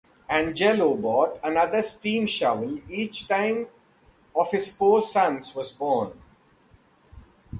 Angelo 0.29 0.95
bought 0.95 1.39
another 1.43 1.83
steam 1.83 2.25
shovel 2.25 2.79
each 2.89 3.27
time 3.27 3.67
of 4.35 4.49
his 4.49 4.75
four 4.75 4.99
sons 4.99 5.55
was 5.55 5.71
born. 5.71 6.13